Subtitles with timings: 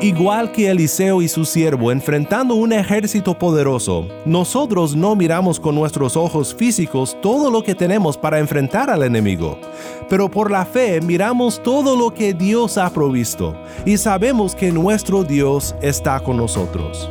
[0.00, 6.16] Igual que Eliseo y su siervo enfrentando un ejército poderoso, nosotros no miramos con nuestros
[6.16, 9.58] ojos físicos todo lo que tenemos para enfrentar al enemigo,
[10.08, 15.24] pero por la fe miramos todo lo que Dios ha provisto y sabemos que nuestro
[15.24, 17.10] Dios está con nosotros.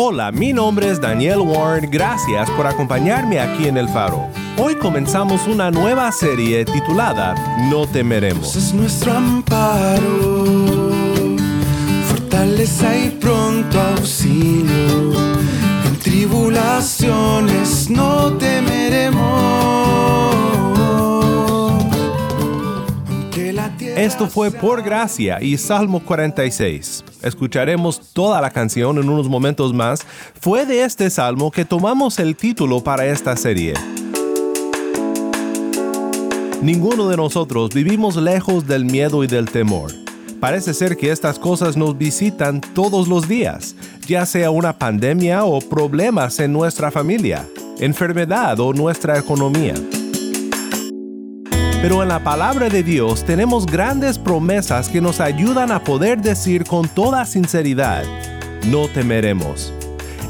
[0.00, 4.28] Hola, mi nombre es Daniel Warren, gracias por acompañarme aquí en El Faro.
[4.56, 7.34] Hoy comenzamos una nueva serie titulada
[7.68, 8.54] No temeremos.
[8.54, 10.44] es nuestro amparo,
[12.10, 15.14] fortaleza y pronto auxilio.
[15.84, 19.77] En tribulaciones no temeremos.
[23.98, 27.04] Esto fue por gracia y Salmo 46.
[27.20, 30.06] Escucharemos toda la canción en unos momentos más.
[30.40, 33.74] Fue de este salmo que tomamos el título para esta serie.
[36.62, 39.90] Ninguno de nosotros vivimos lejos del miedo y del temor.
[40.38, 43.74] Parece ser que estas cosas nos visitan todos los días,
[44.06, 47.48] ya sea una pandemia o problemas en nuestra familia,
[47.80, 49.74] enfermedad o nuestra economía.
[51.80, 56.64] Pero en la palabra de Dios tenemos grandes promesas que nos ayudan a poder decir
[56.64, 58.02] con toda sinceridad,
[58.66, 59.72] no temeremos.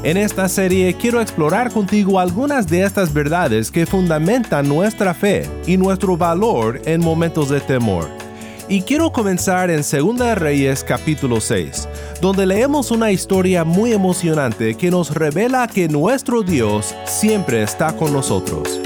[0.03, 5.75] En esta serie quiero explorar contigo algunas de estas verdades que fundamentan nuestra fe y
[5.75, 8.07] nuestro valor en momentos de temor.
[8.69, 11.89] Y quiero comenzar en 2 Reyes capítulo 6,
[12.21, 18.13] donde leemos una historia muy emocionante que nos revela que nuestro Dios siempre está con
[18.13, 18.79] nosotros.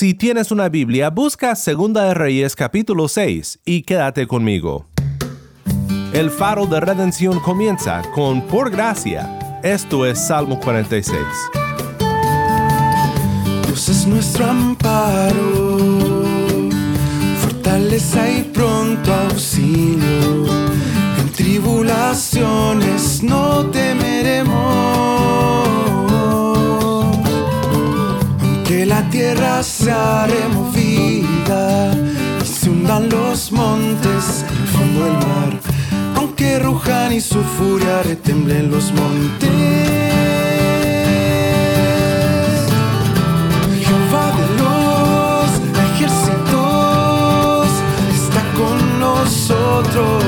[0.00, 4.86] Si tienes una Biblia, busca Segunda de Reyes capítulo 6 y quédate conmigo.
[6.14, 9.60] El faro de redención comienza con Por gracia.
[9.62, 11.18] Esto es Salmo 46.
[13.66, 16.24] Dios es nuestro amparo,
[17.42, 20.59] fortaleza y pronto auxilio.
[29.34, 29.92] Tierra se
[30.26, 31.92] removida
[32.42, 35.60] y se hundan los montes el fondo del mar,
[36.16, 39.50] aunque rujan y su furia retemblen los montes.
[43.84, 45.48] Jehová de los
[45.86, 47.68] ejércitos
[48.12, 50.24] está con nosotros,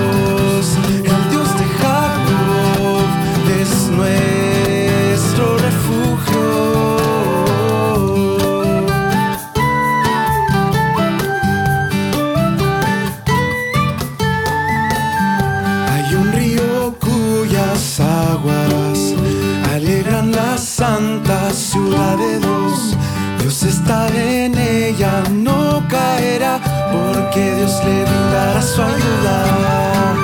[21.93, 22.97] ciudad de Dios.
[23.41, 26.61] Dios está en ella, no caerá,
[26.93, 30.15] porque Dios le brindará su ayuda.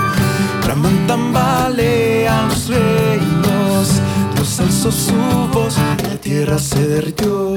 [0.63, 4.01] Traman tambalean los reinos,
[4.35, 5.15] Dios alzó su
[5.53, 5.77] voz,
[6.09, 7.57] la tierra se derritió.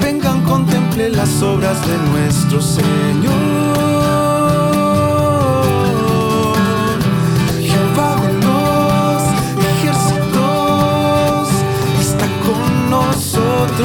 [0.00, 3.95] Vengan, contemple las obras de nuestro Señor.
[13.78, 13.84] El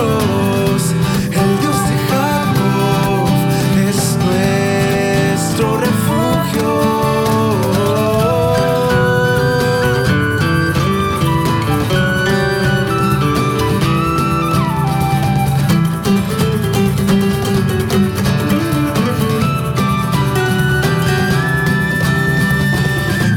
[1.60, 3.28] Dios de Jacob
[3.90, 6.70] es nuestro refugio.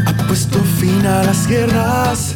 [0.06, 2.33] Ha puesto fin a las guerras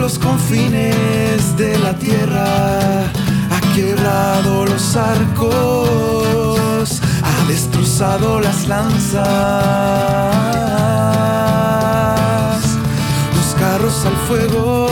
[0.00, 3.04] los confines de la tierra.
[3.50, 5.50] Ha quebrado los arcos,
[7.22, 9.22] ha destrozado las lanzas,
[13.36, 14.88] los carros al fuego.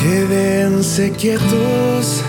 [0.00, 2.23] Quédense quietos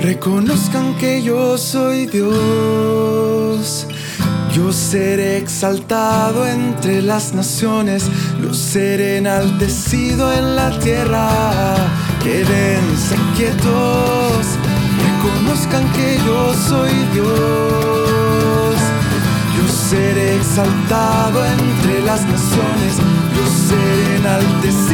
[0.00, 3.86] reconozcan que yo soy Dios.
[4.54, 8.04] Yo seré exaltado entre las naciones,
[8.42, 11.28] yo seré enaltecido en la tierra.
[12.22, 14.46] Quédense quietos,
[15.06, 18.76] reconozcan que yo soy Dios.
[19.56, 22.96] Yo seré exaltado entre las naciones,
[23.36, 24.87] yo seré enaltecido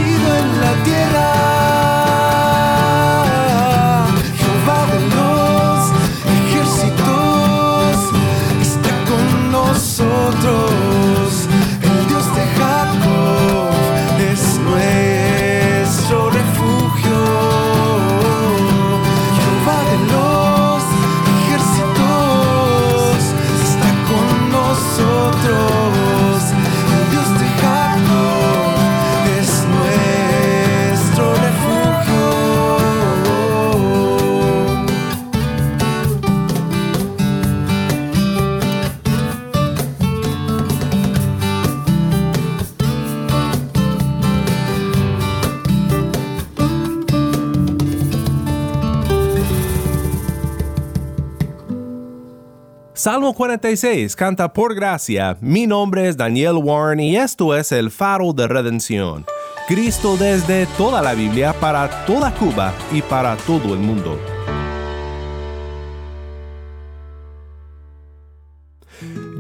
[53.35, 55.37] Salmo 46 canta por gracia.
[55.41, 59.25] Mi nombre es Daniel Warren y esto es el faro de redención.
[59.67, 64.19] Cristo desde toda la Biblia para toda Cuba y para todo el mundo.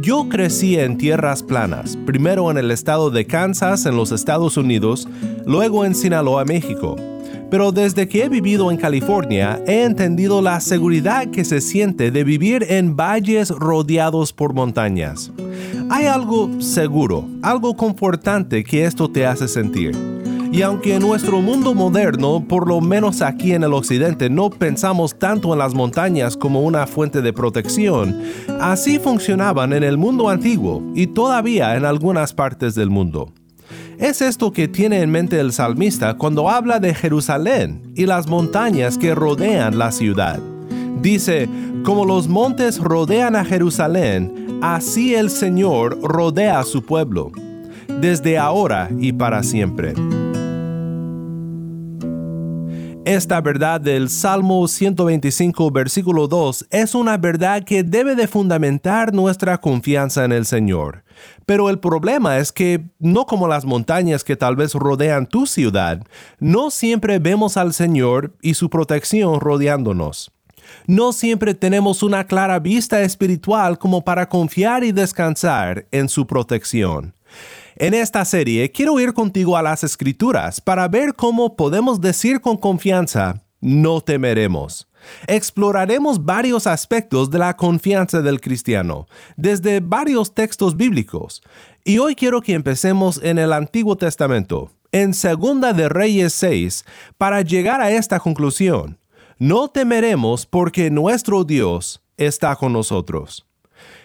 [0.00, 5.06] Yo crecí en tierras planas, primero en el estado de Kansas en los Estados Unidos,
[5.46, 6.96] luego en Sinaloa, México
[7.54, 12.24] pero desde que he vivido en California he entendido la seguridad que se siente de
[12.24, 15.30] vivir en valles rodeados por montañas.
[15.88, 19.96] Hay algo seguro, algo confortante que esto te hace sentir.
[20.50, 25.16] Y aunque en nuestro mundo moderno, por lo menos aquí en el occidente, no pensamos
[25.16, 28.20] tanto en las montañas como una fuente de protección,
[28.60, 33.32] así funcionaban en el mundo antiguo y todavía en algunas partes del mundo.
[33.98, 38.98] Es esto que tiene en mente el salmista cuando habla de Jerusalén y las montañas
[38.98, 40.40] que rodean la ciudad.
[41.00, 41.48] Dice,
[41.84, 47.30] como los montes rodean a Jerusalén, así el Señor rodea a su pueblo,
[48.00, 49.94] desde ahora y para siempre.
[53.04, 59.60] Esta verdad del Salmo 125, versículo 2, es una verdad que debe de fundamentar nuestra
[59.60, 61.04] confianza en el Señor.
[61.44, 66.02] Pero el problema es que, no como las montañas que tal vez rodean tu ciudad,
[66.38, 70.32] no siempre vemos al Señor y su protección rodeándonos.
[70.86, 77.12] No siempre tenemos una clara vista espiritual como para confiar y descansar en su protección.
[77.76, 82.56] En esta serie quiero ir contigo a las escrituras para ver cómo podemos decir con
[82.56, 84.86] confianza, no temeremos.
[85.26, 91.42] Exploraremos varios aspectos de la confianza del cristiano, desde varios textos bíblicos.
[91.84, 96.84] Y hoy quiero que empecemos en el Antiguo Testamento, en Segunda de Reyes 6,
[97.18, 99.00] para llegar a esta conclusión.
[99.38, 103.44] No temeremos porque nuestro Dios está con nosotros.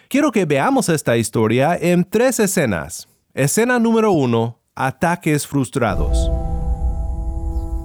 [0.09, 3.08] Quiero que veamos esta historia en tres escenas.
[3.35, 4.59] Escena número 1.
[4.73, 6.31] Ataques frustrados.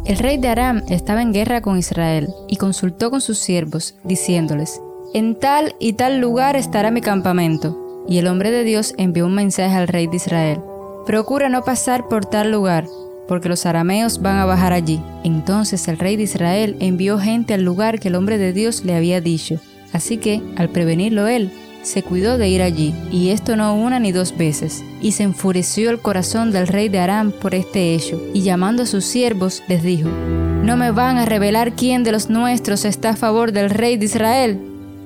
[0.07, 4.81] El rey de Aram estaba en guerra con Israel y consultó con sus siervos, diciéndoles,
[5.13, 8.05] En tal y tal lugar estará mi campamento.
[8.09, 10.63] Y el hombre de Dios envió un mensaje al rey de Israel,
[11.05, 12.87] Procura no pasar por tal lugar,
[13.29, 15.03] porque los arameos van a bajar allí.
[15.25, 18.95] Entonces el rey de Israel envió gente al lugar que el hombre de Dios le
[18.95, 19.61] había dicho.
[19.93, 21.53] Así que, al prevenirlo él,
[21.85, 24.83] se cuidó de ir allí, y esto no una ni dos veces.
[25.01, 28.87] Y se enfureció el corazón del rey de Aram por este hecho, y llamando a
[28.87, 33.17] sus siervos les dijo, ¿No me van a revelar quién de los nuestros está a
[33.17, 34.59] favor del rey de Israel?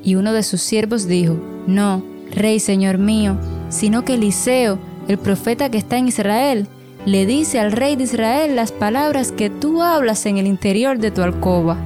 [0.04, 3.36] Y uno de sus siervos dijo, No, rey señor mío,
[3.68, 6.68] sino que Eliseo, el profeta que está en Israel,
[7.06, 11.10] le dice al rey de Israel las palabras que tú hablas en el interior de
[11.10, 11.76] tu alcoba.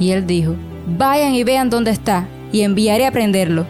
[0.00, 0.56] Y él dijo,
[0.98, 3.64] Vayan y vean dónde está, y enviaré a prenderlo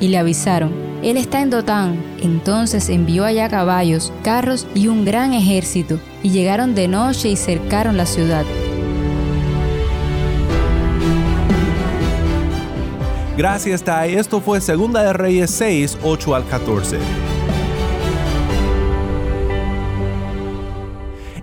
[0.00, 2.02] y le avisaron, Él está en Dotán.
[2.22, 7.96] Entonces envió allá caballos, carros y un gran ejército, y llegaron de noche y cercaron
[7.96, 8.44] la ciudad.
[13.36, 14.16] Gracias, Tai.
[14.16, 16.98] Esto fue Segunda de Reyes 6, 8 al 14.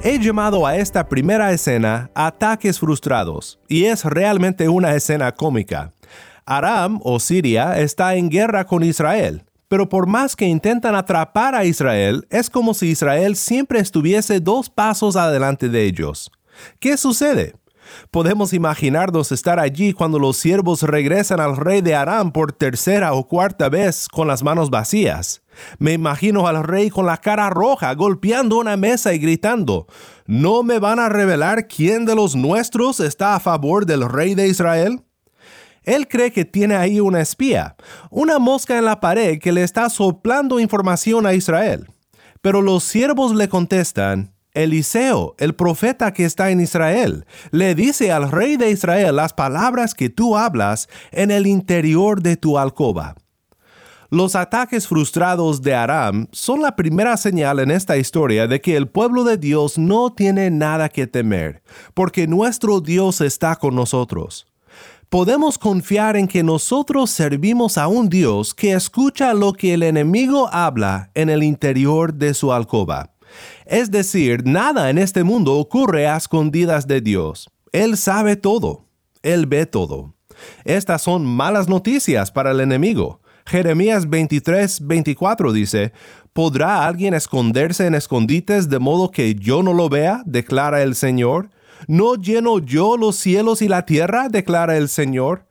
[0.03, 5.93] He llamado a esta primera escena ataques frustrados, y es realmente una escena cómica.
[6.45, 11.65] Aram o Siria está en guerra con Israel, pero por más que intentan atrapar a
[11.65, 16.31] Israel, es como si Israel siempre estuviese dos pasos adelante de ellos.
[16.79, 17.55] ¿Qué sucede?
[18.11, 23.27] Podemos imaginarnos estar allí cuando los siervos regresan al rey de Aram por tercera o
[23.27, 25.41] cuarta vez con las manos vacías.
[25.79, 29.87] Me imagino al rey con la cara roja, golpeando una mesa y gritando,
[30.25, 34.47] ¿No me van a revelar quién de los nuestros está a favor del rey de
[34.47, 35.01] Israel?
[35.85, 37.75] Él cree que tiene ahí una espía,
[38.09, 41.87] una mosca en la pared que le está soplando información a Israel.
[42.41, 48.31] Pero los siervos le contestan, Eliseo, el profeta que está en Israel, le dice al
[48.31, 53.15] rey de Israel las palabras que tú hablas en el interior de tu alcoba.
[54.09, 58.87] Los ataques frustrados de Aram son la primera señal en esta historia de que el
[58.87, 61.63] pueblo de Dios no tiene nada que temer,
[61.93, 64.47] porque nuestro Dios está con nosotros.
[65.15, 70.49] Podemos confiar en que nosotros servimos a un Dios que escucha lo que el enemigo
[70.51, 73.13] habla en el interior de su alcoba.
[73.65, 77.49] Es decir, nada en este mundo ocurre a escondidas de Dios.
[77.71, 78.89] Él sabe todo.
[79.23, 80.15] Él ve todo.
[80.65, 83.21] Estas son malas noticias para el enemigo.
[83.45, 85.93] Jeremías 23, 24 dice,
[86.33, 90.23] ¿Podrá alguien esconderse en escondites de modo que yo no lo vea?
[90.25, 91.51] declara el Señor.
[91.87, 94.29] ¿No lleno yo los cielos y la tierra?
[94.29, 95.45] declara el Señor.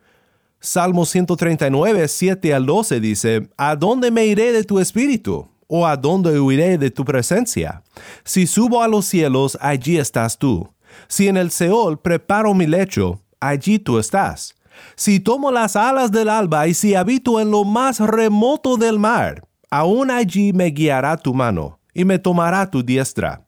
[0.60, 5.48] Salmo 139, 7 al 12 dice, ¿A dónde me iré de tu espíritu?
[5.66, 7.82] ¿O a dónde huiré de tu presencia?
[8.24, 10.68] Si subo a los cielos, allí estás tú.
[11.08, 14.54] Si en el Seol preparo mi lecho, allí tú estás.
[14.96, 19.46] Si tomo las alas del alba y si habito en lo más remoto del mar,
[19.70, 23.43] aún allí me guiará tu mano y me tomará tu diestra.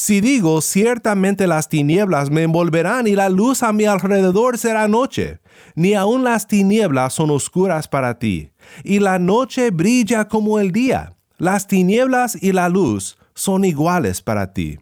[0.00, 5.40] Si digo, ciertamente las tinieblas me envolverán y la luz a mi alrededor será noche,
[5.74, 8.52] ni aun las tinieblas son oscuras para ti,
[8.84, 14.52] y la noche brilla como el día las tinieblas y la luz son iguales para
[14.52, 14.78] ti.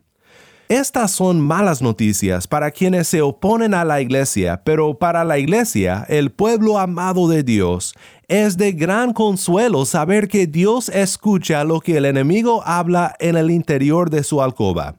[0.68, 6.04] Estas son malas noticias para quienes se oponen a la iglesia, pero para la iglesia,
[6.11, 7.94] el pueblo amado de Dios,
[8.28, 13.50] es de gran consuelo saber que Dios escucha lo que el enemigo habla en el
[13.50, 14.96] interior de su alcoba.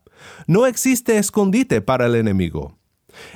[0.47, 2.77] No existe escondite para el enemigo.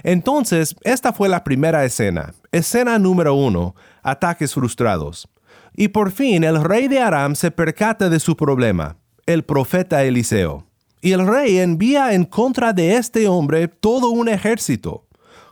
[0.04, 2.34] Entonces, esta fue la primera escena.
[2.52, 5.28] Escena número uno, ataques frustrados.
[5.76, 10.68] Y por fin el rey de Aram se percata de su problema, el profeta Eliseo.
[11.02, 15.08] Y el rey envía en contra de este hombre todo un ejército.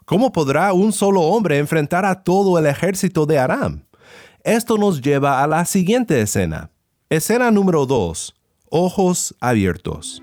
[0.05, 3.85] ¿Cómo podrá un solo hombre enfrentar a todo el ejército de Aram?
[4.43, 6.71] Esto nos lleva a la siguiente escena.
[7.09, 8.35] Escena número 2.
[8.69, 10.21] Ojos abiertos.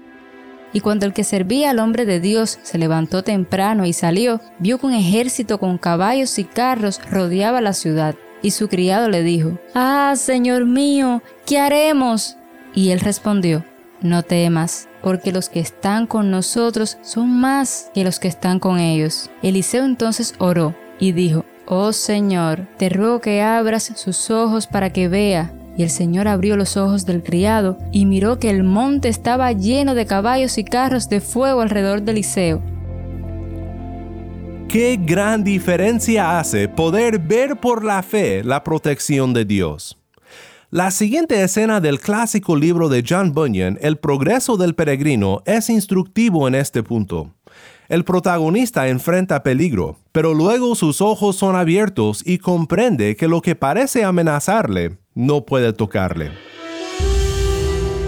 [0.77, 4.77] Y cuando el que servía al hombre de Dios se levantó temprano y salió, vio
[4.77, 8.15] que un ejército con caballos y carros rodeaba la ciudad.
[8.43, 12.37] Y su criado le dijo, Ah, Señor mío, ¿qué haremos?
[12.75, 13.65] Y él respondió,
[14.03, 18.79] No temas, porque los que están con nosotros son más que los que están con
[18.79, 19.31] ellos.
[19.43, 25.09] Eliseo entonces oró y dijo, Oh Señor, te ruego que abras sus ojos para que
[25.09, 25.55] vea.
[25.77, 29.95] Y el Señor abrió los ojos del criado y miró que el monte estaba lleno
[29.95, 32.63] de caballos y carros de fuego alrededor de Eliseo
[34.69, 39.97] Qué gran diferencia hace poder ver por la fe la protección de Dios.
[40.71, 46.49] La siguiente escena del clásico libro de John Bunyan, El progreso del peregrino, es instructivo
[46.49, 47.31] en este punto.
[47.89, 53.55] El protagonista enfrenta peligro, pero luego sus ojos son abiertos y comprende que lo que
[53.55, 56.33] parece amenazarle no puede tocarle.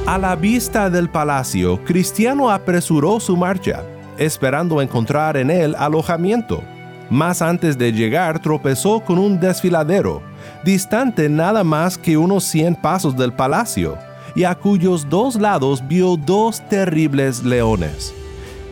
[0.06, 3.84] A la vista del palacio, Cristiano apresuró su marcha
[4.18, 6.62] esperando encontrar en él alojamiento.
[7.08, 10.20] Más antes de llegar tropezó con un desfiladero,
[10.64, 13.96] distante nada más que unos 100 pasos del palacio,
[14.34, 18.14] y a cuyos dos lados vio dos terribles leones.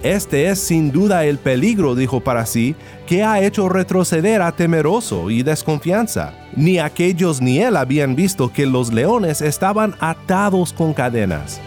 [0.06, 2.76] Este es sin duda el peligro, dijo para sí,
[3.08, 6.32] que ha hecho retroceder a temeroso y desconfianza.
[6.54, 11.60] Ni aquellos ni él habían visto que los leones estaban atados con cadenas.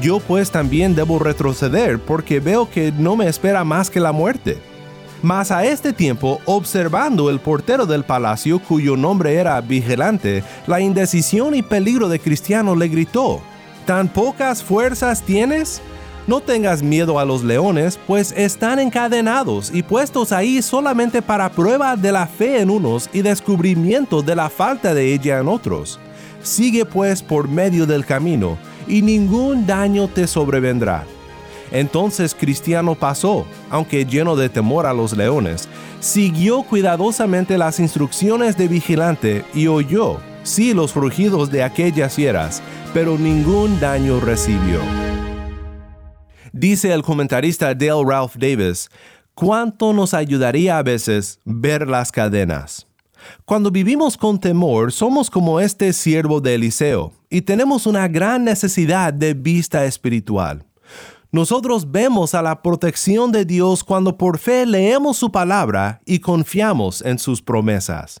[0.00, 4.58] Yo pues también debo retroceder porque veo que no me espera más que la muerte.
[5.22, 11.54] Mas a este tiempo, observando el portero del palacio, cuyo nombre era Vigilante, la indecisión
[11.54, 13.40] y peligro de Cristiano le gritó,
[13.86, 15.80] ¿Tan pocas fuerzas tienes?
[16.26, 21.96] No tengas miedo a los leones, pues están encadenados y puestos ahí solamente para prueba
[21.96, 25.98] de la fe en unos y descubrimiento de la falta de ella en otros.
[26.42, 31.04] Sigue pues por medio del camino, y ningún daño te sobrevendrá.
[31.72, 35.68] Entonces Cristiano pasó, aunque lleno de temor a los leones,
[36.00, 42.62] siguió cuidadosamente las instrucciones de vigilante y oyó, sí, los rugidos de aquellas fieras,
[42.92, 44.80] pero ningún daño recibió.
[46.52, 48.88] Dice el comentarista Dale Ralph Davis,
[49.34, 52.86] ¿Cuánto nos ayudaría a veces ver las cadenas?
[53.46, 59.14] Cuando vivimos con temor, somos como este siervo de Eliseo y tenemos una gran necesidad
[59.14, 60.66] de vista espiritual.
[61.30, 67.00] Nosotros vemos a la protección de Dios cuando por fe leemos su palabra y confiamos
[67.00, 68.20] en sus promesas.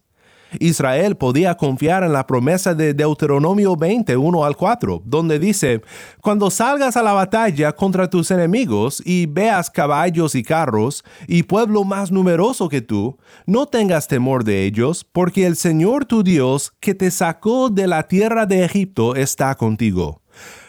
[0.60, 5.82] Israel podía confiar en la promesa de Deuteronomio 20, 1 al 4, donde dice,
[6.20, 11.84] Cuando salgas a la batalla contra tus enemigos y veas caballos y carros y pueblo
[11.84, 16.94] más numeroso que tú, no tengas temor de ellos, porque el Señor tu Dios, que
[16.94, 20.22] te sacó de la tierra de Egipto, está contigo.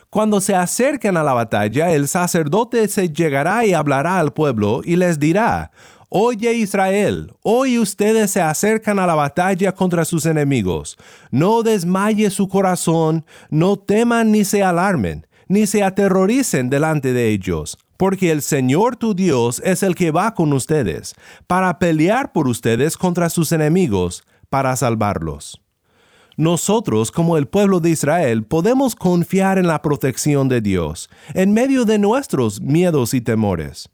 [0.10, 4.96] Cuando se acerquen a la batalla, el sacerdote se llegará y hablará al pueblo y
[4.96, 5.72] les dirá,
[6.16, 10.96] Oye Israel, hoy ustedes se acercan a la batalla contra sus enemigos.
[11.32, 17.80] No desmaye su corazón, no teman ni se alarmen, ni se aterroricen delante de ellos,
[17.98, 21.16] porque el Señor tu Dios es el que va con ustedes,
[21.48, 25.64] para pelear por ustedes contra sus enemigos, para salvarlos.
[26.38, 31.86] Nosotros, como el pueblo de Israel, podemos confiar en la protección de Dios, en medio
[31.86, 33.90] de nuestros miedos y temores.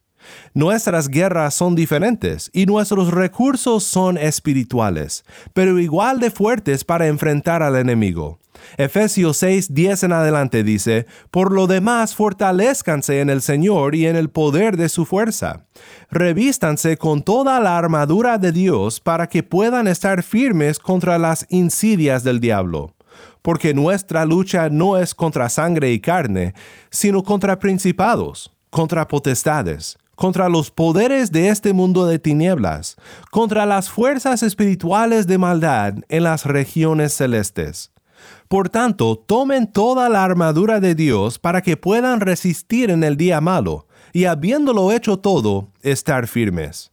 [0.54, 7.64] Nuestras guerras son diferentes y nuestros recursos son espirituales, pero igual de fuertes para enfrentar
[7.64, 8.40] al enemigo.
[8.78, 14.16] Efesios 6, 10 en adelante dice, Por lo demás, fortalezcanse en el Señor y en
[14.16, 15.66] el poder de su fuerza.
[16.10, 22.24] Revístanse con toda la armadura de Dios para que puedan estar firmes contra las insidias
[22.24, 22.96] del diablo.
[23.42, 26.54] Porque nuestra lucha no es contra sangre y carne,
[26.90, 32.98] sino contra principados, contra potestades contra los poderes de este mundo de tinieblas,
[33.32, 37.94] contra las fuerzas espirituales de maldad en las regiones celestes.
[38.50, 43.40] Por tanto, tomen toda la armadura de Dios para que puedan resistir en el día
[43.40, 46.92] malo, y habiéndolo hecho todo, estar firmes.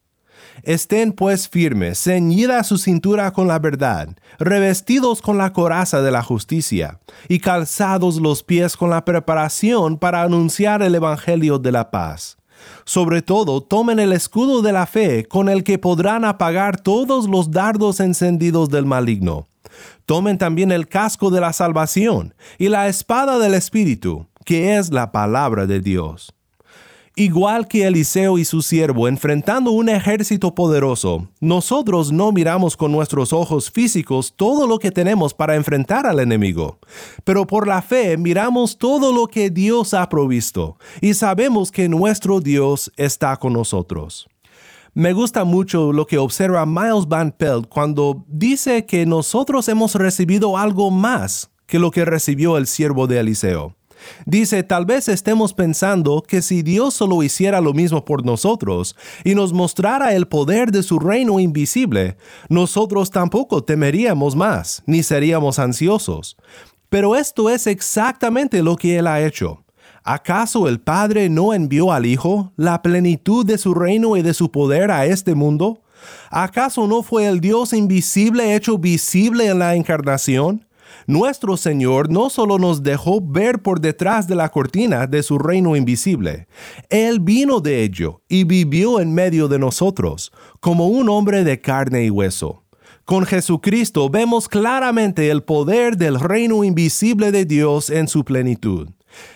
[0.62, 6.23] Estén pues firmes, ceñida su cintura con la verdad, revestidos con la coraza de la
[6.23, 12.36] justicia, y calzados los pies con la preparación para anunciar el Evangelio de la paz
[12.85, 17.50] sobre todo, tomen el escudo de la fe con el que podrán apagar todos los
[17.50, 19.47] dardos encendidos del maligno.
[20.05, 25.11] Tomen también el casco de la salvación y la espada del Espíritu, que es la
[25.11, 26.35] palabra de Dios.
[27.19, 33.33] Igual que Eliseo y su siervo enfrentando un ejército poderoso, nosotros no miramos con nuestros
[33.33, 36.79] ojos físicos todo lo que tenemos para enfrentar al enemigo,
[37.25, 42.41] pero por la fe miramos todo lo que Dios ha provisto y sabemos que nuestro
[42.41, 44.29] Dios está con nosotros.
[44.93, 50.59] Me gusta mucho lo que observa Miles Van Pelt cuando dice que nosotros hemos recibido
[50.59, 53.75] algo más que lo que recibió el siervo de Eliseo.
[54.25, 59.34] Dice, tal vez estemos pensando que si Dios solo hiciera lo mismo por nosotros y
[59.34, 62.16] nos mostrara el poder de su reino invisible,
[62.49, 66.36] nosotros tampoco temeríamos más, ni seríamos ansiosos.
[66.88, 69.64] Pero esto es exactamente lo que Él ha hecho.
[70.04, 74.52] ¿Acaso el Padre no envió al Hijo la plenitud de su reino y de su
[74.52, 75.82] poder a este mundo?
[76.30, 80.66] ¿Acaso no fue el Dios invisible hecho visible en la encarnación?
[81.06, 85.76] Nuestro Señor no solo nos dejó ver por detrás de la cortina de su reino
[85.76, 86.49] invisible,
[86.90, 92.04] Él vino de ello y vivió en medio de nosotros, como un hombre de carne
[92.04, 92.64] y hueso.
[93.04, 98.88] Con Jesucristo vemos claramente el poder del reino invisible de Dios en su plenitud.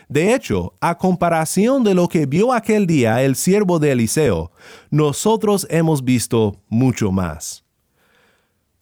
[0.08, 4.50] De hecho, a comparación de lo que vio aquel día el siervo de Eliseo,
[4.90, 7.64] nosotros hemos visto mucho más.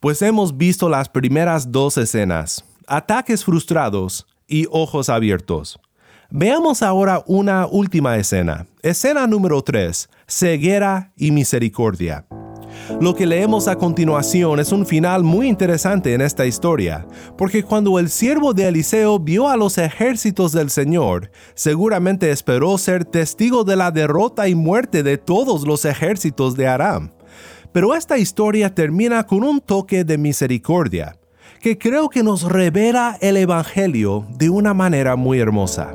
[0.00, 5.78] Pues hemos visto las primeras dos escenas, ataques frustrados y ojos abiertos.
[6.30, 8.66] Veamos ahora una última escena.
[8.82, 10.08] Escena número 3.
[10.26, 12.26] Ceguera y misericordia.
[13.00, 17.98] Lo que leemos a continuación es un final muy interesante en esta historia, porque cuando
[17.98, 23.76] el siervo de Eliseo vio a los ejércitos del Señor, seguramente esperó ser testigo de
[23.76, 27.10] la derrota y muerte de todos los ejércitos de Aram.
[27.72, 31.18] Pero esta historia termina con un toque de misericordia
[31.60, 35.94] que creo que nos revela el Evangelio de una manera muy hermosa.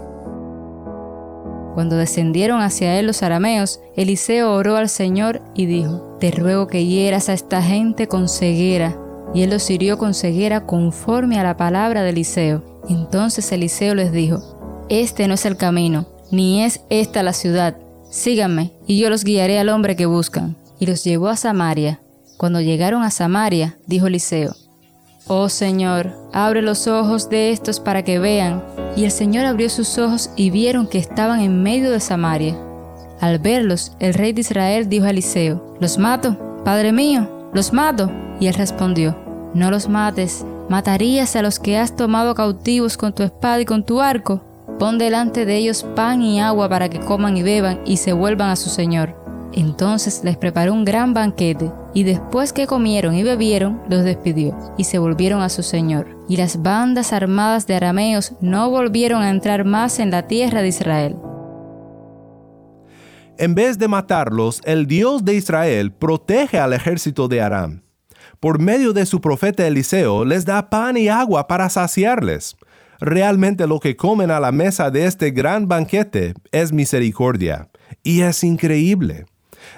[1.74, 6.86] Cuando descendieron hacia él los arameos, Eliseo oró al Señor y dijo, Te ruego que
[6.86, 9.00] hieras a esta gente con ceguera.
[9.34, 12.64] Y él los hirió con ceguera conforme a la palabra de Eliseo.
[12.90, 17.78] Entonces Eliseo les dijo, Este no es el camino, ni es esta la ciudad.
[18.12, 20.56] Síganme, y yo los guiaré al hombre que buscan.
[20.80, 22.02] Y los llevó a Samaria.
[22.38, 24.54] Cuando llegaron a Samaria, dijo Eliseo,
[25.28, 28.62] Oh Señor, abre los ojos de estos para que vean.
[28.98, 32.58] Y el Señor abrió sus ojos y vieron que estaban en medio de Samaria.
[33.22, 36.38] Al verlos, el rey de Israel dijo a Eliseo, ¿Los mato?
[36.66, 38.12] Padre mío, ¿los mato?
[38.42, 39.16] Y él respondió,
[39.54, 43.86] No los mates, ¿matarías a los que has tomado cautivos con tu espada y con
[43.86, 44.42] tu arco?
[44.78, 48.50] Pon delante de ellos pan y agua para que coman y beban y se vuelvan
[48.50, 49.16] a su señor.
[49.54, 54.86] Entonces les preparó un gran banquete, y después que comieron y bebieron, los despidió, y
[54.86, 56.18] se volvieron a su señor.
[56.28, 60.70] Y las bandas armadas de arameos no volvieron a entrar más en la tierra de
[60.70, 61.16] Israel.
[63.38, 67.84] En vez de matarlos, el Dios de Israel protege al ejército de Aram.
[68.40, 72.56] Por medio de su profeta Eliseo les da pan y agua para saciarles.
[73.00, 77.70] Realmente lo que comen a la mesa de este gran banquete es misericordia.
[78.04, 79.26] Y es increíble.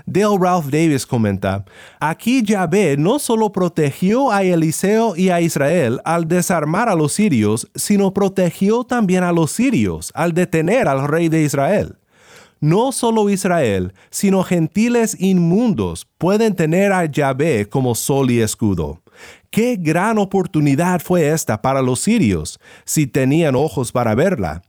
[0.06, 1.66] Dale Ralph Davis comenta,
[2.00, 7.68] aquí Yahvé no solo protegió a Eliseo y a Israel al desarmar a los sirios,
[7.76, 11.98] sino protegió también a los sirios al detener al rey de Israel.
[12.62, 19.02] No solo Israel, sino gentiles inmundos pueden tener a Yahvé como sol y escudo.
[19.52, 24.62] Qué gran oportunidad fue esta para los sirios, si tenían ojos para verla.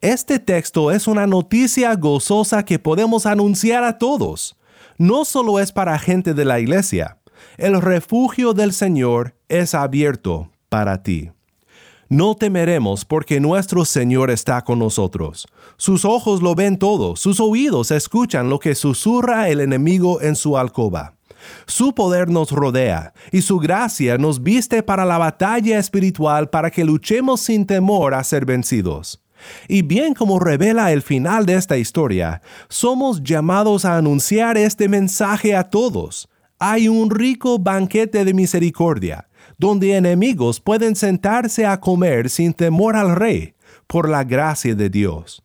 [0.00, 4.57] Este texto es una noticia gozosa que podemos anunciar a todos.
[4.98, 7.18] No solo es para gente de la iglesia,
[7.56, 11.30] el refugio del Señor es abierto para ti.
[12.08, 15.46] No temeremos porque nuestro Señor está con nosotros.
[15.76, 20.58] Sus ojos lo ven todo, sus oídos escuchan lo que susurra el enemigo en su
[20.58, 21.14] alcoba.
[21.66, 26.84] Su poder nos rodea y su gracia nos viste para la batalla espiritual para que
[26.84, 29.22] luchemos sin temor a ser vencidos.
[29.68, 35.54] Y bien como revela el final de esta historia, somos llamados a anunciar este mensaje
[35.54, 36.28] a todos.
[36.58, 43.16] Hay un rico banquete de misericordia donde enemigos pueden sentarse a comer sin temor al
[43.16, 43.54] rey,
[43.86, 45.42] por la gracia de Dios.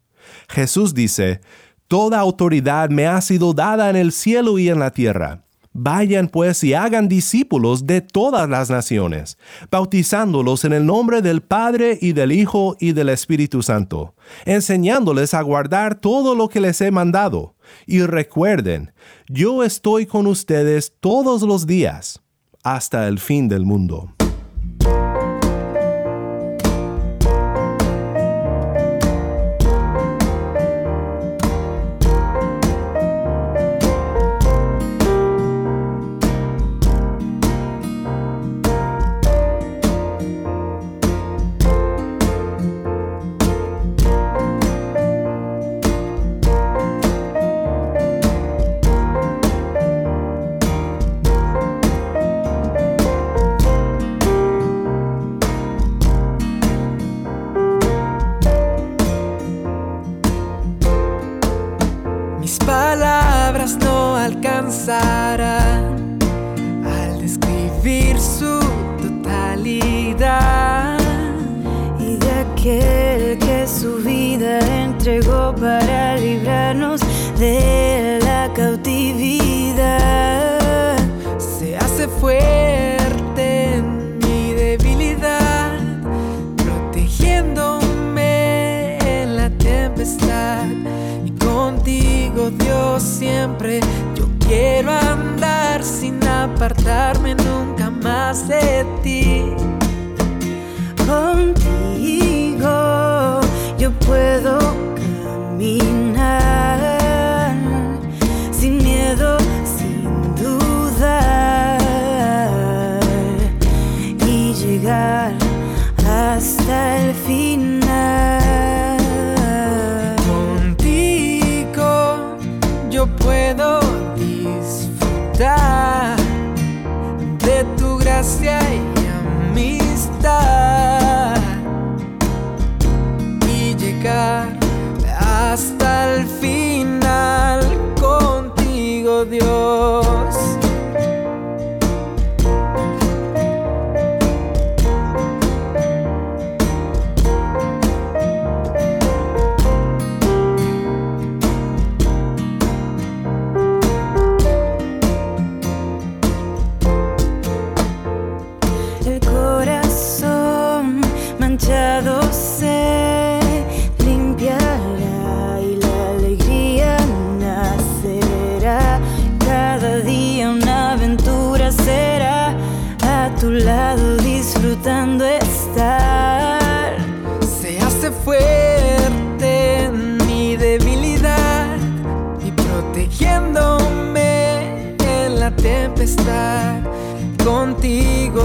[0.47, 1.41] Jesús dice,
[1.87, 5.42] Toda autoridad me ha sido dada en el cielo y en la tierra.
[5.73, 9.39] Vayan pues y hagan discípulos de todas las naciones,
[9.71, 14.13] bautizándolos en el nombre del Padre y del Hijo y del Espíritu Santo,
[14.45, 17.55] enseñándoles a guardar todo lo que les he mandado.
[17.87, 18.93] Y recuerden,
[19.27, 22.21] yo estoy con ustedes todos los días
[22.63, 24.13] hasta el fin del mundo.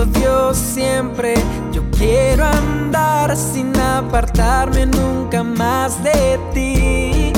[0.04, 1.34] Dios, siempre.
[1.72, 7.32] Yo quiero andar sin apartarme nunca más de ti.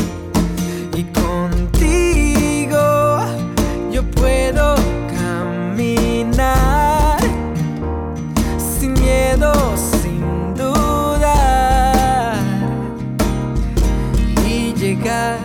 [0.96, 2.78] Y contigo
[3.90, 4.74] yo puedo
[5.16, 7.18] caminar
[8.58, 12.36] sin miedo, sin dudar
[14.46, 15.38] y llegar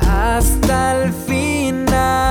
[0.00, 2.27] hasta el final.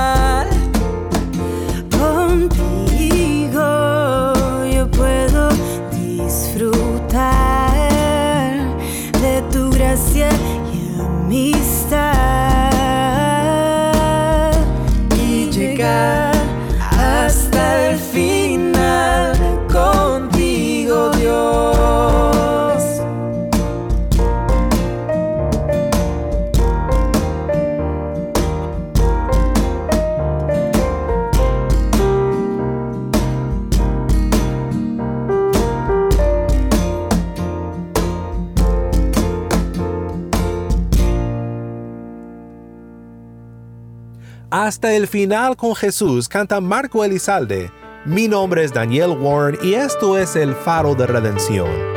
[44.67, 47.71] Hasta el final con Jesús canta Marco Elizalde.
[48.03, 51.96] Mi nombre es Daniel Warren y esto es el faro de redención.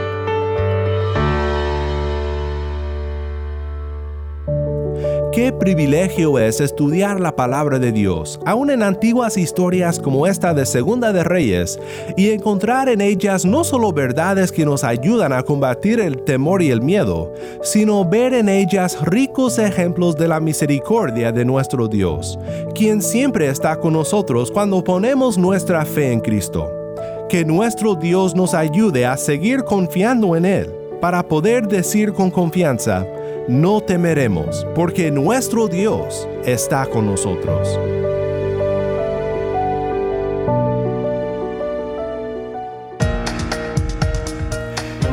[5.41, 10.67] Qué privilegio es estudiar la palabra de Dios, aun en antiguas historias como esta de
[10.67, 11.81] Segunda de Reyes,
[12.15, 16.71] y encontrar en ellas no solo verdades que nos ayudan a combatir el temor y
[16.71, 22.39] el miedo, sino ver en ellas ricos ejemplos de la misericordia de nuestro Dios,
[22.75, 26.71] quien siempre está con nosotros cuando ponemos nuestra fe en Cristo.
[27.31, 33.07] Que nuestro Dios nos ayude a seguir confiando en Él, para poder decir con confianza,
[33.51, 37.81] no temeremos, porque nuestro Dios está con nosotros.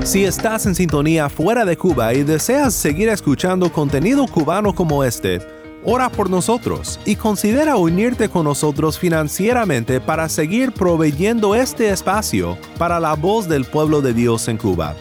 [0.04, 5.42] Si estás en sintonía fuera de Cuba y deseas seguir escuchando contenido cubano como este,
[5.84, 13.00] ora por nosotros y considera unirte con nosotros financieramente para seguir proveyendo este espacio para
[13.00, 14.96] la voz del pueblo de Dios en Cuba.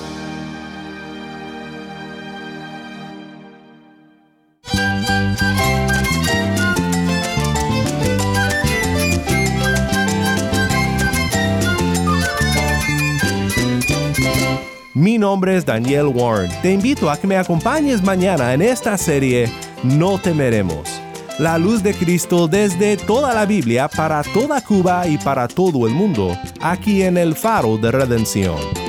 [15.41, 16.51] Nombre es Daniel Warren.
[16.61, 19.49] Te invito a que me acompañes mañana en esta serie
[19.81, 21.01] No temeremos.
[21.39, 25.95] La luz de Cristo desde toda la Biblia para toda Cuba y para todo el
[25.95, 28.80] mundo, aquí en el faro de redención.